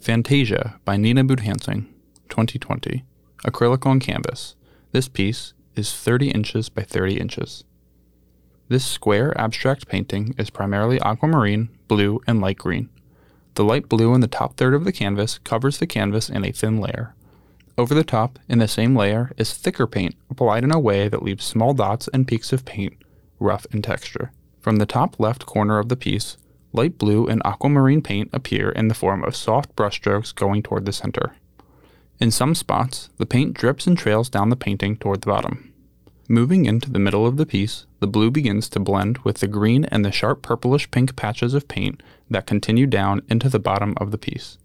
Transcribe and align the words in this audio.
Fantasia 0.00 0.80
by 0.86 0.96
Nina 0.96 1.22
Boodhansingh, 1.22 1.84
2020. 2.30 3.04
Acrylic 3.44 3.84
on 3.84 4.00
canvas. 4.00 4.56
This 4.92 5.08
piece 5.08 5.52
is 5.76 5.94
30 5.94 6.30
inches 6.30 6.70
by 6.70 6.84
30 6.84 7.20
inches. 7.20 7.64
This 8.68 8.82
square 8.82 9.38
abstract 9.38 9.88
painting 9.88 10.34
is 10.38 10.48
primarily 10.48 10.98
aquamarine, 11.02 11.68
blue, 11.86 12.18
and 12.26 12.40
light 12.40 12.56
green. 12.56 12.88
The 13.56 13.64
light 13.64 13.90
blue 13.90 14.14
in 14.14 14.22
the 14.22 14.26
top 14.26 14.56
third 14.56 14.72
of 14.72 14.84
the 14.84 14.92
canvas 14.92 15.38
covers 15.38 15.76
the 15.76 15.86
canvas 15.86 16.30
in 16.30 16.46
a 16.46 16.52
thin 16.52 16.80
layer. 16.80 17.14
Over 17.76 17.94
the 17.94 18.02
top, 18.02 18.38
in 18.48 18.58
the 18.58 18.68
same 18.68 18.96
layer, 18.96 19.32
is 19.36 19.52
thicker 19.52 19.86
paint 19.86 20.14
applied 20.30 20.64
in 20.64 20.72
a 20.72 20.80
way 20.80 21.08
that 21.08 21.22
leaves 21.22 21.44
small 21.44 21.74
dots 21.74 22.08
and 22.14 22.26
peaks 22.26 22.54
of 22.54 22.64
paint, 22.64 22.94
rough 23.38 23.66
in 23.70 23.82
texture. 23.82 24.32
From 24.60 24.76
the 24.76 24.86
top 24.86 25.20
left 25.20 25.44
corner 25.44 25.78
of 25.78 25.90
the 25.90 25.96
piece, 25.96 26.38
light 26.72 26.98
blue 26.98 27.26
and 27.26 27.42
aquamarine 27.44 28.02
paint 28.02 28.30
appear 28.32 28.70
in 28.70 28.88
the 28.88 28.94
form 28.94 29.24
of 29.24 29.36
soft 29.36 29.74
brushstrokes 29.76 30.34
going 30.34 30.62
toward 30.62 30.86
the 30.86 30.92
center. 30.92 31.34
In 32.18 32.30
some 32.30 32.54
spots, 32.54 33.08
the 33.16 33.26
paint 33.26 33.54
drips 33.54 33.86
and 33.86 33.96
trails 33.96 34.28
down 34.28 34.50
the 34.50 34.56
painting 34.56 34.96
toward 34.96 35.22
the 35.22 35.28
bottom. 35.28 35.72
Moving 36.28 36.64
into 36.64 36.90
the 36.90 36.98
middle 36.98 37.26
of 37.26 37.38
the 37.38 37.46
piece, 37.46 37.86
the 37.98 38.06
blue 38.06 38.30
begins 38.30 38.68
to 38.68 38.78
blend 38.78 39.18
with 39.18 39.38
the 39.38 39.48
green 39.48 39.84
and 39.86 40.04
the 40.04 40.12
sharp 40.12 40.42
purplish 40.42 40.90
pink 40.90 41.16
patches 41.16 41.54
of 41.54 41.66
paint 41.66 42.02
that 42.28 42.46
continue 42.46 42.86
down 42.86 43.22
into 43.28 43.48
the 43.48 43.58
bottom 43.58 43.94
of 43.96 44.12
the 44.12 44.18
piece. 44.18 44.58